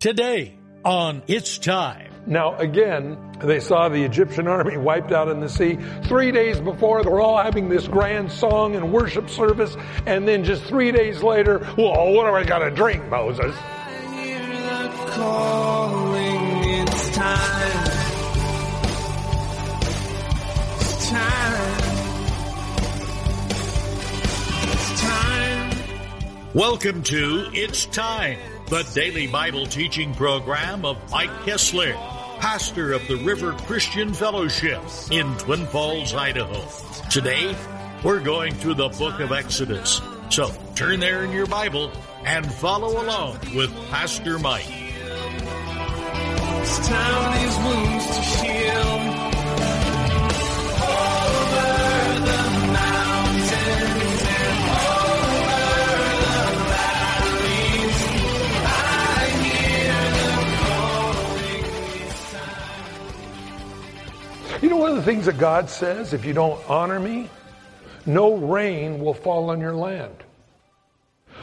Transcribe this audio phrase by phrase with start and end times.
[0.00, 2.12] Today on It's Time.
[2.24, 5.76] Now, again, they saw the Egyptian army wiped out in the sea.
[6.04, 9.76] Three days before, they're all having this grand song and worship service.
[10.06, 13.56] And then just three days later, well, what do I got to drink, Moses?
[15.08, 16.44] calling,
[16.78, 17.90] it's time.
[20.78, 21.82] It's time.
[24.62, 25.70] It's time.
[26.54, 28.38] Welcome to It's Time,
[28.68, 31.94] the daily Bible teaching program of Mike Kessler,
[32.38, 36.62] pastor of the River Christian Fellowship in Twin Falls, Idaho.
[37.08, 37.56] Today,
[38.04, 40.02] we're going through the book of Exodus.
[40.28, 41.90] So turn there in your Bible
[42.26, 44.66] and follow along with Pastor Mike.
[65.08, 67.30] Things that God says, if you don't honor me,
[68.04, 70.14] no rain will fall on your land.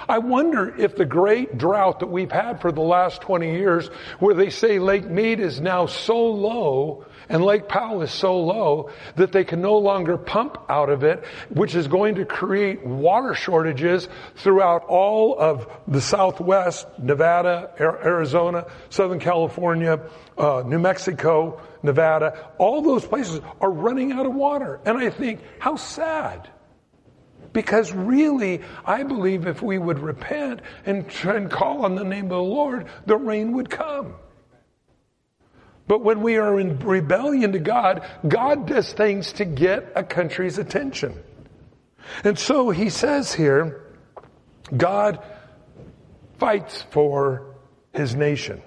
[0.08, 3.88] I wonder if the great drought that we've had for the last 20 years,
[4.20, 8.92] where they say Lake Mead is now so low and Lake Powell is so low
[9.16, 13.34] that they can no longer pump out of it, which is going to create water
[13.34, 20.02] shortages throughout all of the Southwest, Nevada, Arizona, Southern California,
[20.38, 22.52] uh, New Mexico, Nevada.
[22.58, 24.80] All those places are running out of water.
[24.86, 26.50] And I think, how sad.
[27.54, 32.32] Because really, I believe if we would repent and, and call on the name of
[32.32, 34.16] the Lord, the rain would come.
[35.88, 40.58] But when we are in rebellion to God, God does things to get a country's
[40.58, 41.22] attention.
[42.24, 43.84] And so he says here,
[44.76, 45.24] God
[46.40, 47.56] fights for
[47.94, 48.62] his nation.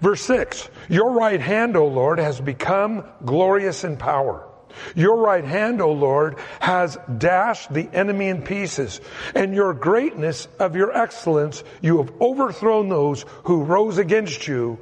[0.00, 4.46] Verse 6 Your right hand, O Lord, has become glorious in power.
[4.94, 9.00] Your right hand, O Lord, has dashed the enemy in pieces,
[9.34, 14.78] and your greatness of your excellence, you have overthrown those who rose against you.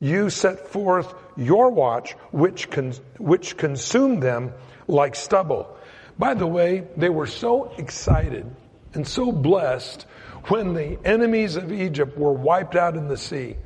[0.00, 2.68] You set forth your watch, which,
[3.18, 4.52] which consumed them
[4.86, 5.76] like stubble.
[6.18, 8.50] By the way, they were so excited
[8.94, 10.06] and so blessed
[10.48, 13.56] when the enemies of Egypt were wiped out in the sea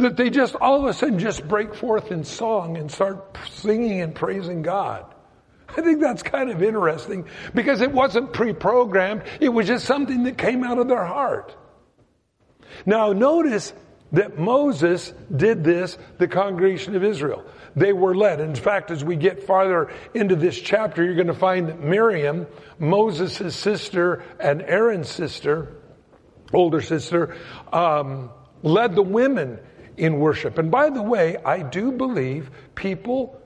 [0.00, 4.00] that they just all of a sudden just break forth in song and start singing
[4.00, 5.04] and praising God.
[5.68, 9.22] I think that's kind of interesting because it wasn't pre-programmed.
[9.40, 11.54] It was just something that came out of their heart.
[12.86, 13.72] Now notice
[14.12, 17.44] that Moses did this, the congregation of Israel.
[17.76, 18.40] They were led.
[18.40, 22.46] In fact, as we get farther into this chapter, you're going to find that Miriam,
[22.78, 25.76] Moses' sister and Aaron's sister,
[26.52, 27.36] older sister,
[27.72, 28.30] um,
[28.62, 29.58] led the women
[29.96, 30.58] in worship.
[30.58, 33.40] And by the way, I do believe people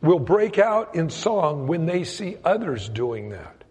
[0.00, 3.64] will break out in song when they see others doing that.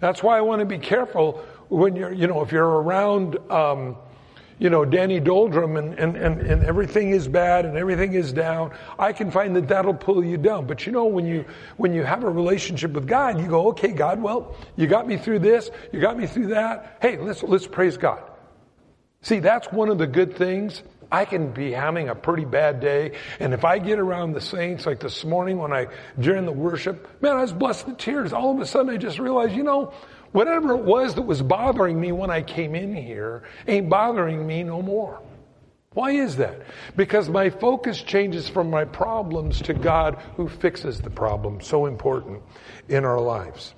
[0.00, 3.96] That's why I want to be careful when you're, you know, if you're around, um,
[4.58, 8.72] you know, Danny Doldrum and, and, and, and everything is bad and everything is down,
[8.98, 10.66] I can find that that'll pull you down.
[10.66, 11.44] But you know, when you,
[11.76, 15.16] when you have a relationship with God, you go, okay, God, well, you got me
[15.16, 16.98] through this, you got me through that.
[17.02, 18.22] Hey, let's, let's praise God.
[19.22, 20.82] See, that's one of the good things.
[21.10, 24.84] I can be having a pretty bad day, and if I get around the saints,
[24.84, 25.86] like this morning when I,
[26.18, 28.32] during the worship, man, I was blessed to tears.
[28.32, 29.92] All of a sudden I just realized, you know,
[30.34, 34.64] whatever it was that was bothering me when I came in here ain't bothering me
[34.64, 35.22] no more.
[35.92, 36.62] Why is that?
[36.96, 41.60] Because my focus changes from my problems to God who fixes the problem.
[41.60, 42.42] So important
[42.88, 43.76] in our lives.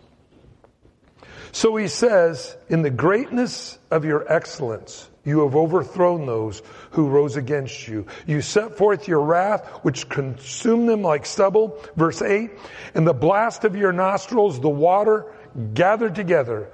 [1.52, 6.62] So he says, in the greatness of your excellence, you have overthrown those
[6.92, 8.06] who rose against you.
[8.26, 11.78] You set forth your wrath, which consumed them like stubble.
[11.96, 12.50] Verse 8.
[12.94, 15.26] In the blast of your nostrils, the water
[15.74, 16.70] gathered together.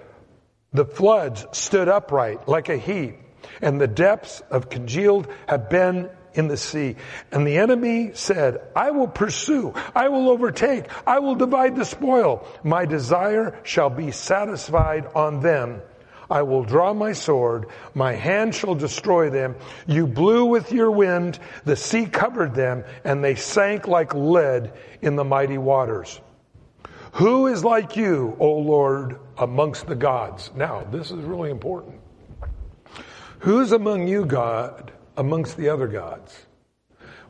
[0.72, 3.18] The floods stood upright like a heap,
[3.60, 6.96] and the depths of congealed have been in the sea.
[7.30, 12.46] And the enemy said, I will pursue, I will overtake, I will divide the spoil.
[12.62, 15.82] My desire shall be satisfied on them
[16.32, 17.66] I will draw my sword.
[17.92, 19.54] My hand shall destroy them.
[19.86, 21.38] You blew with your wind.
[21.66, 26.18] The sea covered them and they sank like lead in the mighty waters.
[27.12, 30.50] Who is like you, O Lord, amongst the gods?
[30.56, 32.00] Now, this is really important.
[33.40, 36.46] Who's among you, God, amongst the other gods?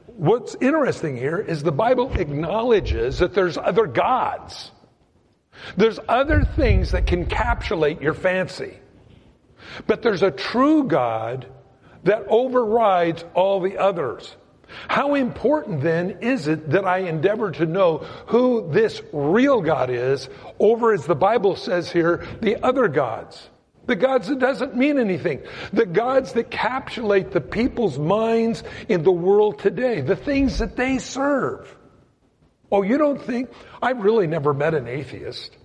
[0.06, 4.70] What's interesting here is the Bible acknowledges that there's other gods.
[5.76, 8.79] There's other things that can capsulate your fancy.
[9.87, 11.46] But there's a true God
[12.05, 14.37] that overrides all the others.
[14.88, 20.28] How important then is it that I endeavor to know who this real God is
[20.58, 23.48] over, as the Bible says here, the other gods?
[23.86, 25.42] The gods that doesn't mean anything.
[25.72, 30.00] The gods that capsulate the people's minds in the world today.
[30.00, 31.74] The things that they serve.
[32.70, 33.50] Oh, you don't think?
[33.82, 35.56] I've really never met an atheist.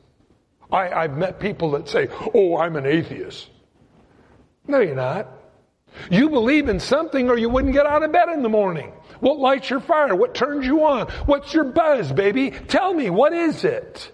[0.71, 3.49] I, I've met people that say, oh, I'm an atheist.
[4.67, 5.29] No, you're not.
[6.09, 8.93] You believe in something or you wouldn't get out of bed in the morning.
[9.19, 10.15] What lights your fire?
[10.15, 11.07] What turns you on?
[11.25, 12.51] What's your buzz, baby?
[12.51, 14.11] Tell me, what is it?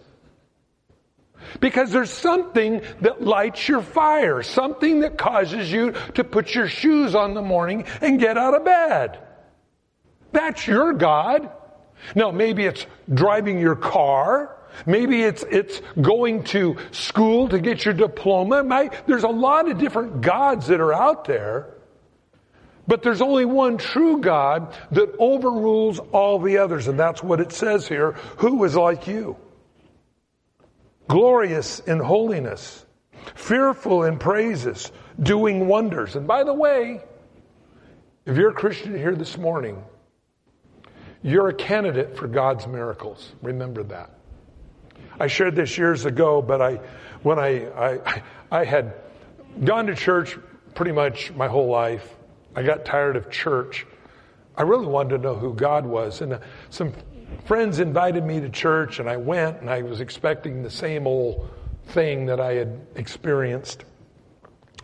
[1.59, 7.15] Because there's something that lights your fire, something that causes you to put your shoes
[7.15, 9.19] on the morning and get out of bed.
[10.31, 11.49] That's your God.
[12.15, 14.57] Now, maybe it's driving your car.
[14.85, 18.89] Maybe it's, it's going to school to get your diploma.
[19.05, 21.73] There's a lot of different gods that are out there.
[22.85, 26.87] But there's only one true God that overrules all the others.
[26.87, 28.11] And that's what it says here.
[28.37, 29.37] Who is like you?
[31.07, 32.85] Glorious in holiness,
[33.35, 34.91] fearful in praises,
[35.21, 36.15] doing wonders.
[36.15, 37.01] And by the way,
[38.25, 39.83] if you're a Christian here this morning,
[41.21, 43.31] you're a candidate for God's miracles.
[43.41, 44.11] Remember that.
[45.23, 46.81] I shared this years ago, but I,
[47.21, 48.21] when I, I,
[48.51, 48.93] I had
[49.63, 50.37] gone to church
[50.75, 52.13] pretty much my whole life,
[52.57, 53.87] I got tired of church.
[54.57, 56.19] I really wanted to know who God was.
[56.19, 56.39] And uh,
[56.71, 56.91] some
[57.45, 61.49] friends invited me to church, and I went, and I was expecting the same old
[61.85, 63.85] thing that I had experienced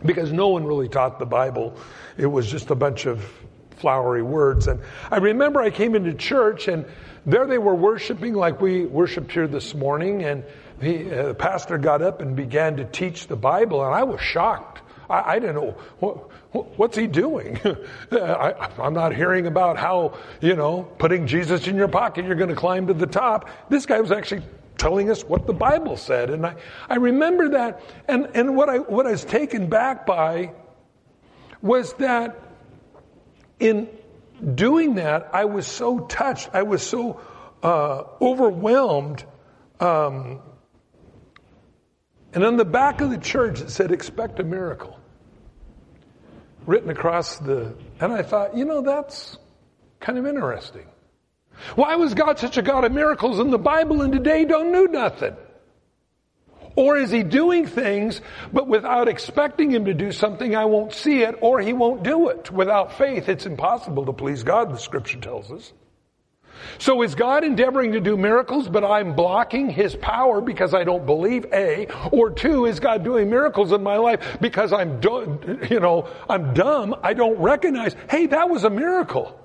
[0.06, 1.76] because no one really taught the Bible.
[2.16, 3.30] It was just a bunch of
[3.80, 4.68] flowery words.
[4.68, 4.80] And
[5.10, 6.84] I remember I came into church, and
[7.26, 10.44] there they were worshiping like we worshiped here this morning, and
[10.80, 14.20] he, uh, the pastor got up and began to teach the Bible, and I was
[14.20, 14.82] shocked.
[15.08, 17.58] I, I didn't know what, what's he doing?
[18.12, 22.50] I, I'm not hearing about how, you know, putting Jesus in your pocket, you're going
[22.50, 23.48] to climb to the top.
[23.68, 24.42] This guy was actually
[24.78, 26.30] telling us what the Bible said.
[26.30, 26.54] And I,
[26.88, 27.82] I remember that.
[28.08, 30.52] And, and what I, what I was taken back by
[31.60, 32.49] was that
[33.60, 33.88] in
[34.54, 36.50] doing that, I was so touched.
[36.52, 37.20] I was so
[37.62, 39.24] uh, overwhelmed.
[39.78, 40.40] Um,
[42.32, 44.98] and on the back of the church, it said, expect a miracle
[46.66, 49.36] written across the, and I thought, you know, that's
[49.98, 50.86] kind of interesting.
[51.74, 54.88] Why was God such a God of miracles in the Bible and today don't do
[54.88, 55.36] nothing?
[56.76, 58.20] Or is he doing things,
[58.52, 62.28] but without expecting him to do something, I won't see it, or he won't do
[62.28, 62.50] it?
[62.50, 65.72] Without faith, it's impossible to please God, the scripture tells us.
[66.78, 71.06] So is God endeavoring to do miracles, but I'm blocking his power because I don't
[71.06, 71.86] believe A?
[72.12, 75.00] Or two, is God doing miracles in my life because I'm,
[75.70, 76.96] you know, I'm dumb.
[77.02, 79.38] I don't recognize, hey, that was a miracle.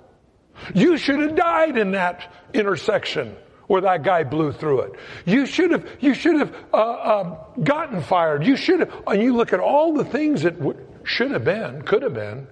[0.74, 3.36] You should have died in that intersection
[3.67, 4.94] where that guy blew through it.
[5.25, 8.45] You should have, you should have uh, uh, gotten fired.
[8.45, 11.81] You should have, and you look at all the things that w- should have been,
[11.83, 12.47] could have been,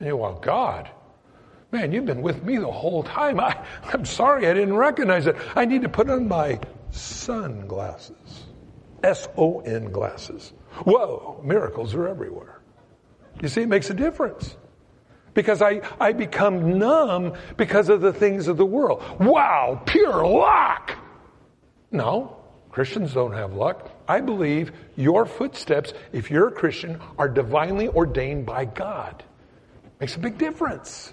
[0.00, 0.90] and you go, well, God,
[1.74, 3.40] Man, you've been with me the whole time.
[3.40, 5.34] I, I'm sorry I didn't recognize it.
[5.56, 6.60] I need to put on my
[6.92, 8.44] sunglasses.
[9.02, 10.52] S O N glasses.
[10.84, 12.60] Whoa, miracles are everywhere.
[13.42, 14.56] You see, it makes a difference.
[15.34, 19.02] Because I, I become numb because of the things of the world.
[19.20, 20.96] Wow, pure luck!
[21.90, 22.36] No,
[22.70, 23.90] Christians don't have luck.
[24.08, 29.22] I believe your footsteps, if you're a Christian, are divinely ordained by God.
[30.00, 31.12] Makes a big difference.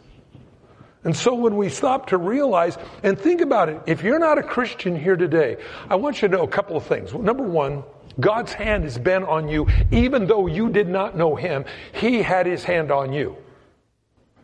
[1.03, 4.43] And so when we stop to realize and think about it, if you're not a
[4.43, 5.57] Christian here today,
[5.89, 7.13] I want you to know a couple of things.
[7.13, 7.83] Number one,
[8.19, 11.65] God's hand has been on you even though you did not know Him.
[11.93, 13.37] He had His hand on you.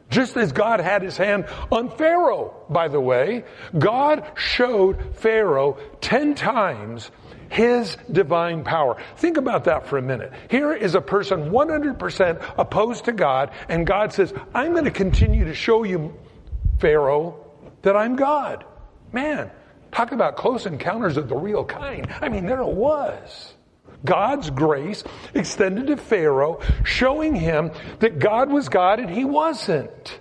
[0.09, 3.43] Just as God had His hand on Pharaoh, by the way,
[3.77, 7.11] God showed Pharaoh ten times
[7.49, 8.97] his divine power.
[9.17, 10.33] Think about that for a minute.
[10.49, 15.45] Here is a person 100% opposed to God, and God says, I'm going to continue
[15.45, 16.13] to show you
[16.79, 17.45] Pharaoh
[17.81, 18.65] that I'm God.
[19.11, 19.49] Man,
[19.91, 22.07] talk about close encounters of the real kind.
[22.21, 23.53] I mean, there it was.
[24.05, 30.19] God's grace extended to Pharaoh, showing him that God was God and he wasn't.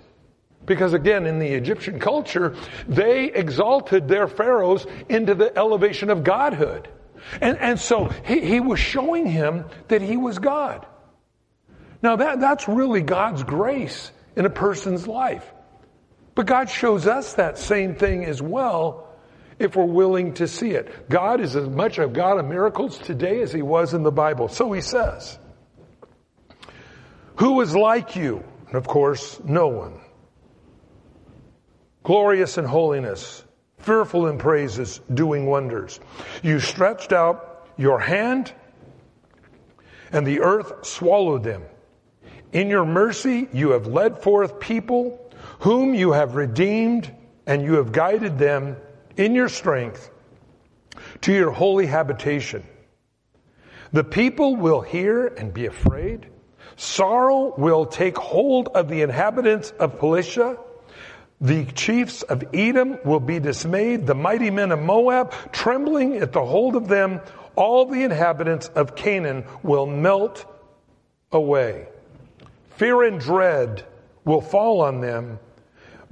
[0.65, 2.55] Because again, in the Egyptian culture,
[2.87, 6.89] they exalted their pharaohs into the elevation of godhood.
[7.41, 10.85] And, and so he, he was showing him that he was God.
[12.01, 15.53] Now that, that's really God's grace in a person's life.
[16.35, 19.06] But God shows us that same thing as well
[19.59, 21.09] if we're willing to see it.
[21.09, 24.47] God is as much a God of miracles today as he was in the Bible.
[24.47, 25.37] So he says,
[27.37, 29.99] Who is like you, And of course, no one.
[32.03, 33.43] Glorious in holiness,
[33.79, 35.99] fearful in praises, doing wonders.
[36.43, 38.53] You stretched out your hand,
[40.11, 41.63] and the earth swallowed them.
[42.53, 47.13] In your mercy, you have led forth people whom you have redeemed,
[47.45, 48.77] and you have guided them
[49.17, 50.09] in your strength
[51.21, 52.63] to your holy habitation.
[53.91, 56.27] The people will hear and be afraid.
[56.75, 60.57] Sorrow will take hold of the inhabitants of Philistia.
[61.39, 64.05] The chiefs of Edom will be dismayed.
[64.05, 67.21] The mighty men of Moab, trembling at the hold of them,
[67.55, 70.45] all the inhabitants of Canaan will melt
[71.31, 71.87] away.
[72.77, 73.85] Fear and dread
[74.25, 75.39] will fall on them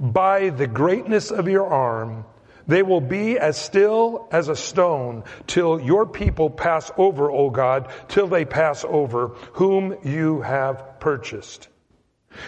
[0.00, 2.24] by the greatness of your arm.
[2.66, 7.88] They will be as still as a stone till your people pass over, O God,
[8.08, 11.68] till they pass over, whom you have purchased.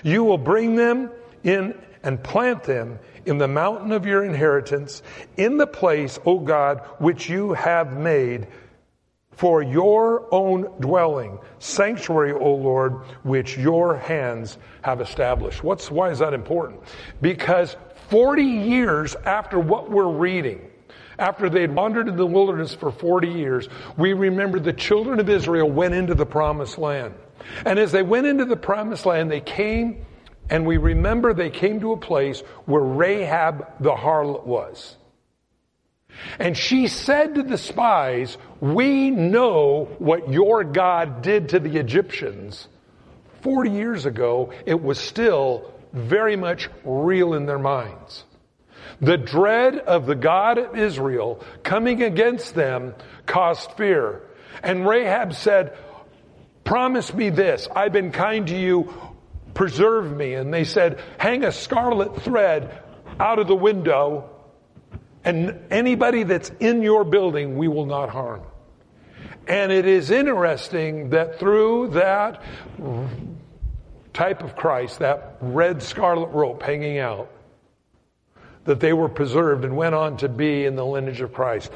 [0.02, 1.10] You will bring them
[1.44, 5.02] in and plant them in the mountain of your inheritance,
[5.37, 8.48] in the place, O God, which you have made
[9.32, 15.62] for your own dwelling, sanctuary, O Lord, which your hands have established.
[15.62, 16.80] What's, why is that important?
[17.20, 17.76] Because
[18.08, 20.70] 40 years after what we're reading,
[21.18, 25.28] after they had wandered in the wilderness for 40 years, we remember the children of
[25.28, 27.14] Israel went into the promised land.
[27.64, 30.06] And as they went into the promised land, they came,
[30.48, 34.96] and we remember they came to a place where Rahab the harlot was.
[36.38, 42.66] And she said to the spies, We know what your God did to the Egyptians.
[43.42, 48.25] 40 years ago, it was still very much real in their minds.
[49.00, 52.95] The dread of the God of Israel coming against them
[53.26, 54.23] caused fear.
[54.62, 55.76] And Rahab said,
[56.64, 57.68] Promise me this.
[57.75, 58.92] I've been kind to you.
[59.54, 60.35] Preserve me.
[60.35, 62.83] And they said, Hang a scarlet thread
[63.18, 64.30] out of the window
[65.25, 68.40] and anybody that's in your building, we will not harm.
[69.47, 72.42] And it is interesting that through that
[74.18, 77.30] type of Christ, that red scarlet rope hanging out,
[78.64, 81.70] that they were preserved and went on to be in the lineage of Christ.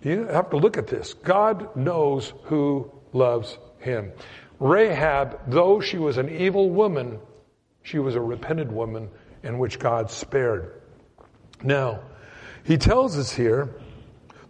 [0.00, 1.14] You have to look at this.
[1.14, 4.12] God knows who loves him.
[4.60, 7.18] Rahab, though she was an evil woman,
[7.82, 9.10] she was a repentant woman
[9.42, 10.80] in which God spared.
[11.64, 12.02] Now,
[12.62, 13.74] he tells us here,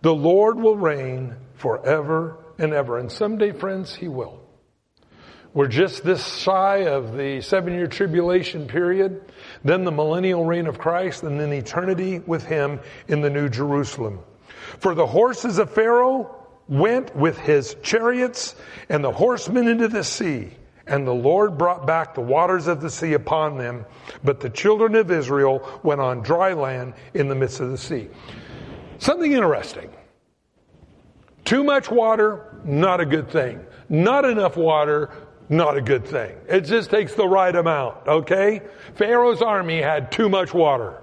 [0.02, 2.98] the Lord will reign forever and ever.
[2.98, 4.41] And someday, friends, He will.
[5.54, 9.20] We're just this shy of the seven year tribulation period,
[9.62, 14.20] then the millennial reign of Christ, and then eternity with Him in the New Jerusalem.
[14.78, 18.54] For the horses of Pharaoh went with his chariots
[18.88, 20.50] and the horsemen into the sea.
[20.86, 23.84] And the Lord brought back the waters of the sea upon them,
[24.24, 28.08] but the children of Israel went on dry land in the midst of the sea.
[28.98, 29.90] Something interesting.
[31.44, 33.64] Too much water, not a good thing.
[33.88, 35.10] Not enough water,
[35.48, 36.34] not a good thing.
[36.48, 38.62] It just takes the right amount, okay?
[38.94, 41.02] Pharaoh's army had too much water.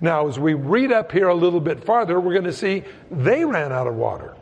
[0.00, 3.44] Now, as we read up here a little bit farther, we're going to see they
[3.44, 4.36] ran out of water.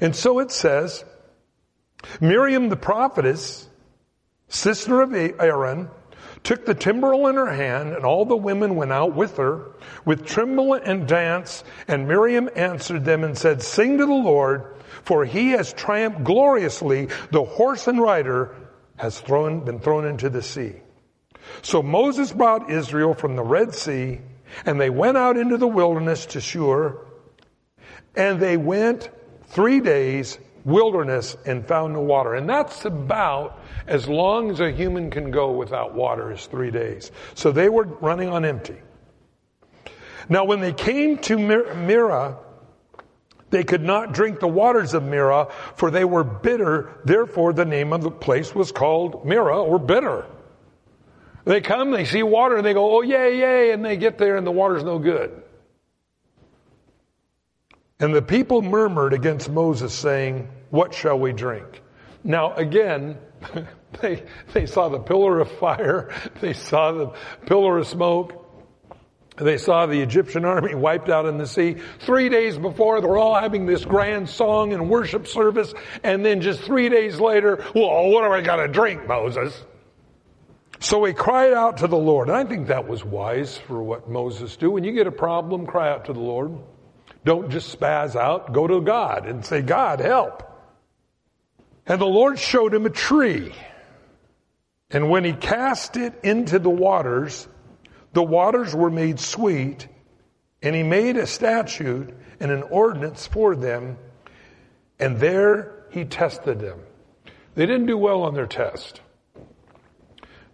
[0.00, 1.04] And so it says,
[2.20, 3.68] Miriam the prophetess,
[4.48, 5.88] sister of Aaron,
[6.42, 9.72] took the timbrel in her hand, and all the women went out with her
[10.04, 11.64] with timbrel and dance.
[11.88, 17.08] And Miriam answered them and said, Sing to the Lord, for he has triumphed gloriously.
[17.30, 18.54] The horse and rider
[18.96, 20.74] has thrown, been thrown into the sea.
[21.62, 24.20] So Moses brought Israel from the Red Sea,
[24.64, 26.98] and they went out into the wilderness to Shur,
[28.16, 29.10] and they went
[29.48, 32.34] three days wilderness and found no water.
[32.34, 37.10] And that's about as long as a human can go without water is three days.
[37.34, 38.76] So they were running on empty.
[40.28, 42.38] Now when they came to Marah,
[43.54, 46.90] they could not drink the waters of Marah, for they were bitter.
[47.04, 50.26] Therefore the name of the place was called Marah or bitter.
[51.44, 54.36] They come, they see water, and they go, oh yay, yay, and they get there
[54.36, 55.40] and the water's no good.
[58.00, 61.80] And the people murmured against Moses, saying, What shall we drink?
[62.24, 63.18] Now, again,
[64.00, 67.12] they, they saw the pillar of fire, they saw the
[67.46, 68.43] pillar of smoke,
[69.36, 71.76] they saw the Egyptian army wiped out in the sea.
[72.00, 76.62] Three days before, they're all having this grand song and worship service, and then just
[76.62, 79.60] three days later, well, what do I got to drink, Moses?
[80.78, 82.28] So he cried out to the Lord.
[82.28, 84.70] And I think that was wise for what Moses do.
[84.70, 86.58] When you get a problem, cry out to the Lord.
[87.24, 88.52] Don't just spaz out.
[88.52, 90.42] Go to God and say, God, help.
[91.86, 93.54] And the Lord showed him a tree.
[94.90, 97.48] And when he cast it into the waters,
[98.14, 99.88] the waters were made sweet,
[100.62, 103.98] and he made a statute and an ordinance for them,
[104.98, 106.78] and there he tested them.
[107.54, 109.00] They didn't do well on their test.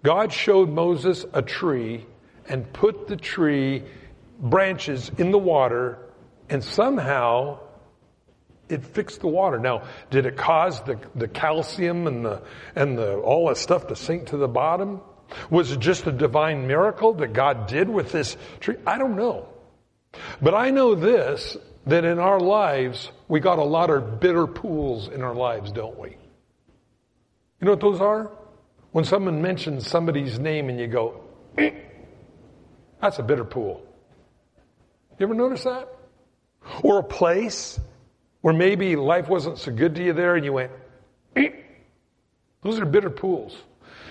[0.03, 2.07] God showed Moses a tree
[2.49, 3.85] and put the tree
[4.39, 5.99] branches in the water,
[6.49, 7.61] and somehow
[8.71, 9.59] it fixed the water.
[9.59, 12.43] Now, did it cause the, the calcium and the
[12.75, 15.03] and the all that stuff to sink to the bottom?
[15.51, 18.77] Was it just a divine miracle that God did with this tree?
[18.87, 19.49] I don't know.
[20.43, 21.57] But I know this
[21.87, 25.99] that in our lives we got a lot of bitter pools in our lives, don't
[25.99, 26.11] we?
[26.11, 28.31] You know what those are?
[28.93, 31.21] When someone mentions somebody's name and you go,
[31.57, 31.71] eh,
[33.01, 33.87] that's a bitter pool.
[35.19, 35.89] You ever notice that?
[36.83, 37.79] Or a place
[38.41, 40.73] where maybe life wasn't so good to you there and you went,
[41.37, 41.51] eh.
[42.63, 43.57] those are bitter pools.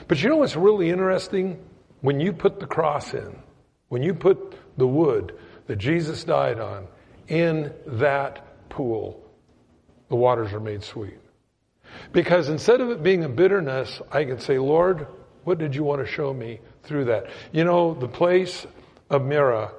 [0.09, 1.59] But you know what's really interesting?
[2.01, 3.37] When you put the cross in,
[3.89, 5.37] when you put the wood
[5.67, 6.87] that Jesus died on
[7.27, 9.23] in that pool,
[10.09, 11.19] the waters are made sweet.
[12.11, 15.05] Because instead of it being a bitterness, I can say, Lord,
[15.43, 17.27] what did you want to show me through that?
[17.51, 18.65] You know, the place
[19.11, 19.73] of Marah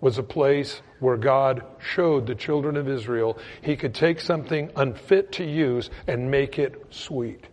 [0.00, 5.32] was a place where God showed the children of Israel he could take something unfit
[5.32, 7.46] to use and make it sweet.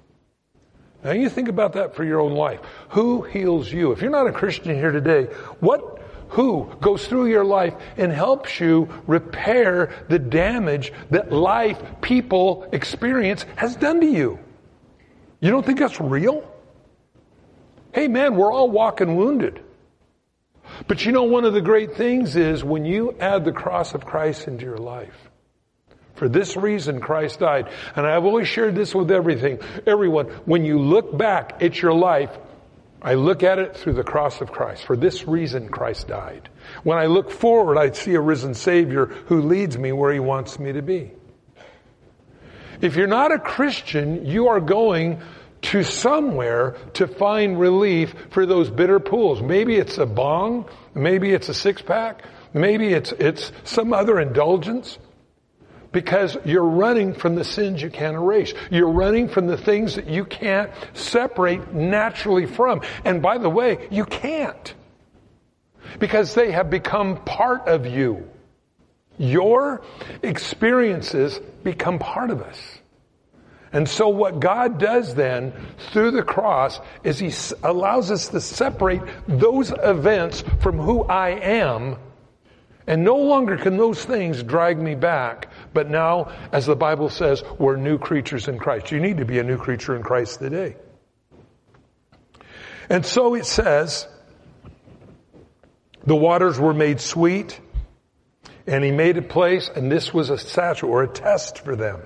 [1.03, 2.59] Now you think about that for your own life.
[2.89, 3.91] Who heals you?
[3.91, 5.25] If you're not a Christian here today,
[5.59, 12.67] what who goes through your life and helps you repair the damage that life, people,
[12.71, 14.39] experience has done to you?
[15.39, 16.49] You don't think that's real?
[17.93, 19.63] Hey man, we're all walking wounded.
[20.87, 24.05] But you know, one of the great things is when you add the cross of
[24.05, 25.28] Christ into your life.
[26.19, 27.69] For this reason, Christ died.
[27.95, 30.25] And I've always shared this with everything, everyone.
[30.43, 32.37] When you look back at your life,
[33.01, 34.83] I look at it through the cross of Christ.
[34.83, 36.49] For this reason, Christ died.
[36.83, 40.59] When I look forward, I see a risen Savior who leads me where He wants
[40.59, 41.11] me to be.
[42.81, 45.21] If you're not a Christian, you are going
[45.61, 49.41] to somewhere to find relief for those bitter pools.
[49.41, 54.97] Maybe it's a bong, maybe it's a six pack, maybe it's, it's some other indulgence.
[55.91, 58.53] Because you're running from the sins you can't erase.
[58.69, 62.81] You're running from the things that you can't separate naturally from.
[63.03, 64.73] And by the way, you can't.
[65.97, 68.29] Because they have become part of you.
[69.17, 69.81] Your
[70.21, 72.79] experiences become part of us.
[73.71, 75.53] And so what God does then
[75.91, 77.31] through the cross is He
[77.63, 81.97] allows us to separate those events from who I am.
[82.87, 85.48] And no longer can those things drag me back.
[85.73, 88.91] But now, as the Bible says, we're new creatures in Christ.
[88.91, 90.75] You need to be a new creature in Christ today.
[92.89, 94.07] And so it says,
[96.05, 97.59] the waters were made sweet,
[98.65, 102.01] and he made a place, and this was a statue or a test for them.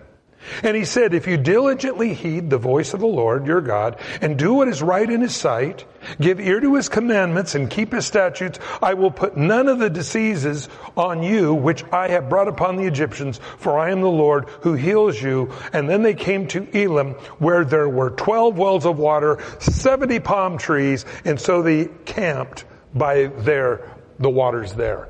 [0.62, 4.38] And he said, if you diligently heed the voice of the Lord your God and
[4.38, 5.86] do what is right in his sight,
[6.20, 9.90] give ear to his commandments and keep his statutes, I will put none of the
[9.90, 14.50] diseases on you which I have brought upon the Egyptians, for I am the Lord
[14.62, 15.52] who heals you.
[15.72, 20.58] And then they came to Elim where there were 12 wells of water, 70 palm
[20.58, 25.10] trees, and so they camped by there, the waters there.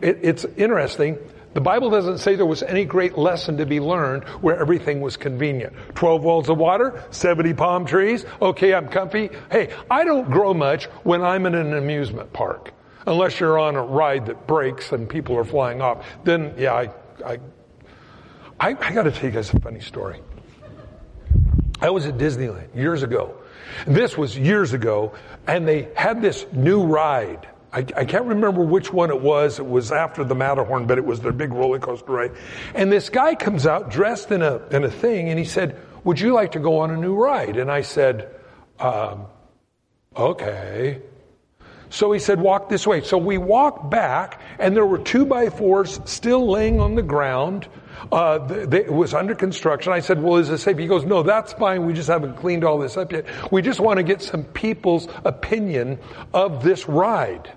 [0.00, 1.18] It, it's interesting
[1.54, 5.16] the Bible doesn't say there was any great lesson to be learned where everything was
[5.16, 5.72] convenient.
[5.94, 8.26] 12 wells of water, 70 palm trees.
[8.42, 9.30] Okay, I'm comfy.
[9.50, 12.72] Hey, I don't grow much when I'm in an amusement park.
[13.06, 16.04] Unless you're on a ride that breaks and people are flying off.
[16.24, 16.90] Then, yeah, I,
[17.24, 17.38] I,
[18.58, 20.20] I, I gotta tell you guys a funny story.
[21.80, 23.36] I was at Disneyland years ago.
[23.86, 25.12] This was years ago,
[25.46, 29.58] and they had this new ride I, I, can't remember which one it was.
[29.58, 32.32] It was after the Matterhorn, but it was their big roller coaster ride.
[32.72, 36.20] And this guy comes out dressed in a, in a thing and he said, would
[36.20, 37.56] you like to go on a new ride?
[37.56, 38.30] And I said,
[38.78, 39.26] um,
[40.16, 41.02] okay.
[41.90, 43.00] So he said, walk this way.
[43.00, 47.66] So we walked back and there were two by fours still laying on the ground.
[48.12, 49.92] Uh, it was under construction.
[49.92, 50.78] I said, well, is it safe?
[50.78, 51.86] He goes, no, that's fine.
[51.86, 53.26] We just haven't cleaned all this up yet.
[53.50, 55.98] We just want to get some people's opinion
[56.32, 57.50] of this ride.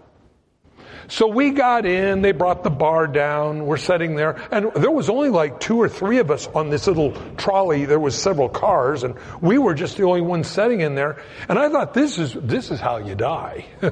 [1.10, 5.10] So we got in, they brought the bar down, we're sitting there, and there was
[5.10, 7.86] only like two or three of us on this little trolley.
[7.86, 11.24] There was several cars, and we were just the only ones sitting in there.
[11.48, 13.65] And I thought, this is, this is how you die.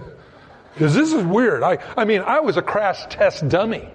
[0.76, 1.64] Because this is weird.
[1.64, 3.88] I, I mean, I was a crash test dummy.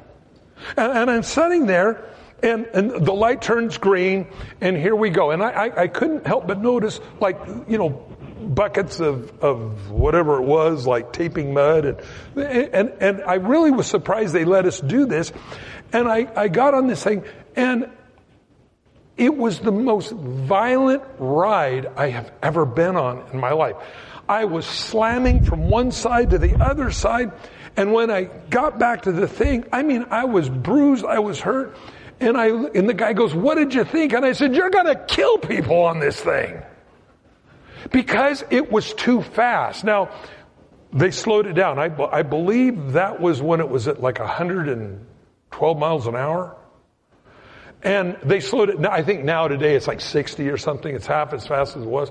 [0.79, 2.11] And, and I'm sitting there,
[2.43, 4.29] and, and the light turns green,
[4.63, 5.31] and here we go.
[5.31, 8.07] And I, I, I couldn't help but notice, like, you know,
[8.55, 12.03] buckets of, of whatever it was, like taping mud.
[12.37, 15.33] And, and, and I really was surprised they let us do this.
[15.93, 17.25] And I, I got on this thing
[17.57, 17.91] and
[19.17, 23.77] it was the most violent ride I have ever been on in my life.
[24.29, 27.33] I was slamming from one side to the other side.
[27.77, 31.41] And when I got back to the thing, I mean, I was bruised, I was
[31.41, 31.77] hurt.
[32.21, 34.13] And I, and the guy goes, what did you think?
[34.13, 36.63] And I said, you're gonna kill people on this thing.
[37.91, 39.85] Because it was too fast.
[39.85, 40.11] Now,
[40.93, 41.79] they slowed it down.
[41.79, 46.57] I, I believe that was when it was at like 112 miles an hour.
[47.83, 48.85] And they slowed it.
[48.85, 50.95] I think now today it's like 60 or something.
[50.95, 52.11] It's half as fast as it was.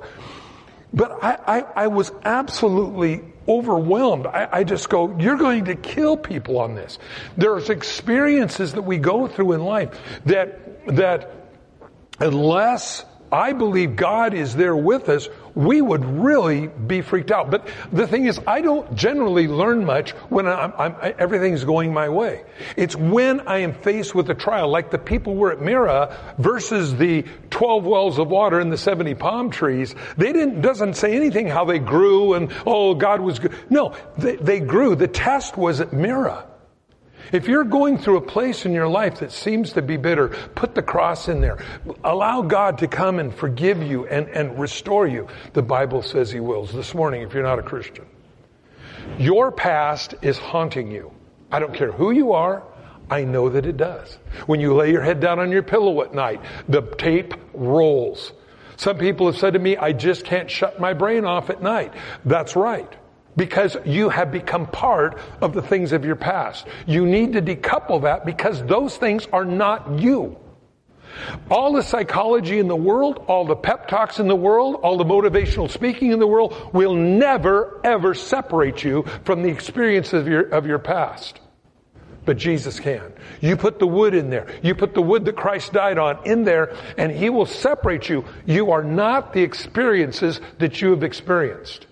[0.93, 4.25] But I, I, I was absolutely overwhelmed.
[4.25, 6.97] I, I, just go, you're going to kill people on this.
[7.37, 11.31] There's experiences that we go through in life that, that
[12.19, 17.51] unless I believe God is there with us, we would really be freaked out.
[17.51, 22.09] But the thing is, I don't generally learn much when I'm, I'm, everything's going my
[22.09, 22.43] way.
[22.75, 26.95] It's when I am faced with a trial, like the people were at Marah versus
[26.95, 29.95] the 12 wells of water and the 70 palm trees.
[30.17, 33.53] They didn't, doesn't say anything how they grew and, oh, God was good.
[33.69, 34.95] No, they, they grew.
[34.95, 36.48] The test was at Marah.
[37.31, 40.73] If you're going through a place in your life that seems to be bitter, put
[40.73, 41.63] the cross in there.
[42.03, 45.27] Allow God to come and forgive you and, and restore you.
[45.53, 46.73] The Bible says He wills.
[46.73, 48.05] This morning, if you're not a Christian,
[49.17, 51.11] your past is haunting you.
[51.51, 52.63] I don't care who you are.
[53.11, 54.17] I know that it does.
[54.45, 58.33] When you lay your head down on your pillow at night, the tape rolls.
[58.77, 61.93] Some people have said to me, I just can't shut my brain off at night.
[62.25, 62.95] That's right
[63.39, 66.67] because you have become part of the things of your past.
[66.85, 70.35] You need to decouple that because those things are not you.
[71.49, 75.05] All the psychology in the world, all the pep talks in the world, all the
[75.05, 80.41] motivational speaking in the world will never ever separate you from the experiences of your,
[80.49, 81.39] of your past.
[82.25, 83.13] But Jesus can.
[83.39, 84.47] You put the wood in there.
[84.61, 88.25] You put the wood that Christ died on in there and He will separate you.
[88.45, 91.85] You are not the experiences that you have experienced.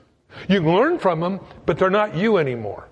[0.48, 2.88] You can learn from them, but they're not you anymore.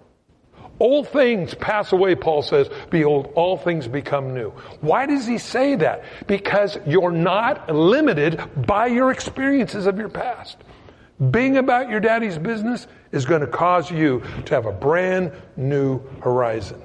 [0.80, 2.70] Old things pass away, Paul says.
[2.90, 4.50] Behold, all things become new.
[4.82, 6.04] Why does he say that?
[6.28, 10.58] Because you're not limited by your experiences of your past.
[11.32, 16.02] Being about your daddy's business is going to cause you to have a brand new
[16.22, 16.82] horizon.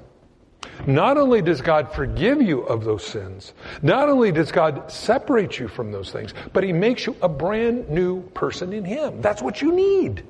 [0.86, 5.66] Not only does God forgive you of those sins, not only does God separate you
[5.66, 9.20] from those things, but he makes you a brand new person in him.
[9.20, 10.22] That's what you need.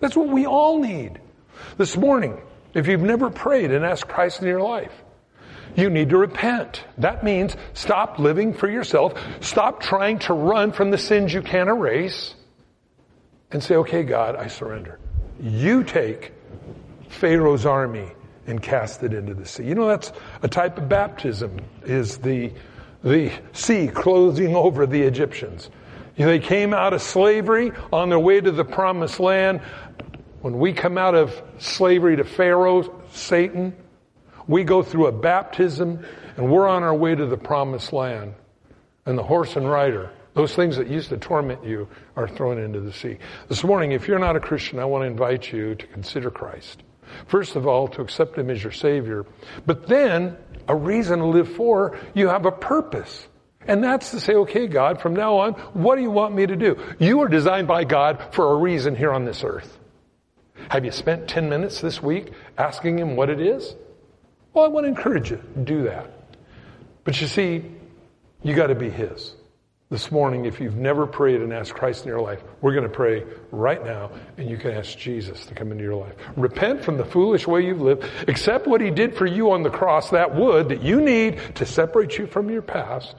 [0.00, 1.20] That's what we all need.
[1.78, 2.40] This morning,
[2.74, 4.92] if you've never prayed and asked Christ in your life,
[5.76, 6.84] you need to repent.
[6.98, 9.14] That means stop living for yourself.
[9.40, 12.34] Stop trying to run from the sins you can't erase
[13.50, 14.98] and say, okay, God, I surrender.
[15.40, 16.32] You take
[17.08, 18.08] Pharaoh's army
[18.46, 19.64] and cast it into the sea.
[19.64, 22.52] You know, that's a type of baptism is the,
[23.02, 25.70] the sea closing over the Egyptians.
[26.16, 29.60] They came out of slavery on their way to the promised land.
[30.46, 33.74] When we come out of slavery to Pharaoh, Satan,
[34.46, 36.06] we go through a baptism
[36.36, 38.32] and we're on our way to the promised land.
[39.06, 42.78] And the horse and rider, those things that used to torment you, are thrown into
[42.78, 43.18] the sea.
[43.48, 46.80] This morning, if you're not a Christian, I want to invite you to consider Christ.
[47.26, 49.26] First of all, to accept Him as your Savior.
[49.66, 50.36] But then,
[50.68, 53.26] a reason to live for, you have a purpose.
[53.66, 56.54] And that's to say, okay, God, from now on, what do you want me to
[56.54, 56.80] do?
[57.00, 59.80] You are designed by God for a reason here on this earth.
[60.68, 63.74] Have you spent 10 minutes this week asking Him what it is?
[64.52, 66.10] Well, I want to encourage you to do that.
[67.04, 67.64] But you see,
[68.42, 69.34] you got to be His.
[69.88, 72.88] This morning, if you've never prayed and asked Christ in your life, we're going to
[72.88, 76.14] pray right now, and you can ask Jesus to come into your life.
[76.36, 78.04] Repent from the foolish way you've lived.
[78.26, 81.64] Accept what He did for you on the cross, that wood that you need to
[81.64, 83.14] separate you from your past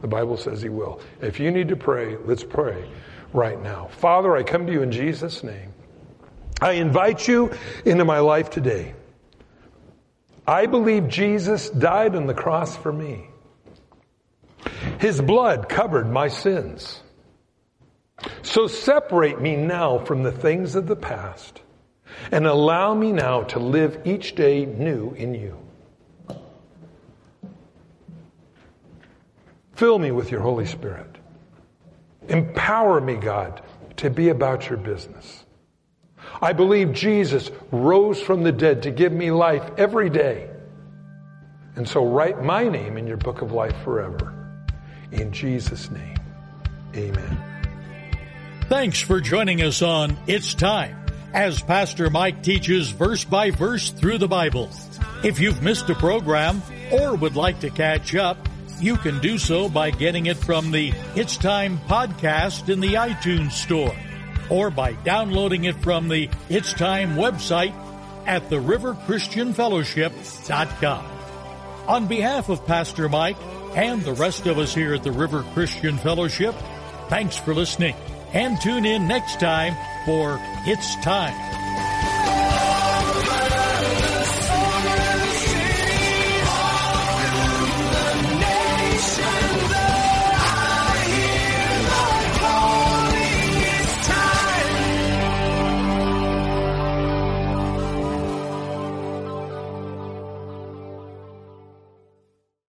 [0.00, 1.00] the Bible says He will.
[1.20, 2.88] If you need to pray, let's pray
[3.32, 3.88] right now.
[3.98, 5.73] Father, I come to you in Jesus' name.
[6.60, 7.52] I invite you
[7.84, 8.94] into my life today.
[10.46, 13.28] I believe Jesus died on the cross for me.
[14.98, 17.02] His blood covered my sins.
[18.42, 21.60] So separate me now from the things of the past
[22.30, 25.58] and allow me now to live each day new in you.
[29.74, 31.16] Fill me with your Holy Spirit.
[32.28, 33.60] Empower me, God,
[33.96, 35.43] to be about your business.
[36.40, 40.50] I believe Jesus rose from the dead to give me life every day.
[41.76, 44.32] And so write my name in your book of life forever.
[45.10, 46.16] In Jesus' name,
[46.94, 47.38] amen.
[48.68, 50.96] Thanks for joining us on It's Time
[51.32, 54.70] as Pastor Mike teaches verse by verse through the Bible.
[55.24, 58.38] If you've missed a program or would like to catch up,
[58.80, 63.52] you can do so by getting it from the It's Time podcast in the iTunes
[63.52, 63.94] Store
[64.50, 67.74] or by downloading it from the It's Time website
[68.26, 71.06] at theriverchristianfellowship.com.
[71.86, 73.36] On behalf of Pastor Mike
[73.74, 76.54] and the rest of us here at the River Christian Fellowship,
[77.08, 77.94] thanks for listening
[78.32, 81.63] and tune in next time for It's Time.